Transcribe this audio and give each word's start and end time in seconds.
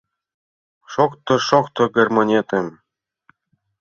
Шокто, 0.93 1.33
шокто 1.47 1.81
гармонетым 1.95 2.67